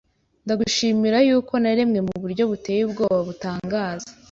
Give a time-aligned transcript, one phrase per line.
[0.45, 4.09] ndagushimira yuko naremwe uburyo buteye ubwoba butangaza,